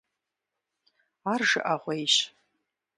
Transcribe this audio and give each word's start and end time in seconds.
Ар 1.31 1.41
жыӀэгъуейщ. 1.49 2.15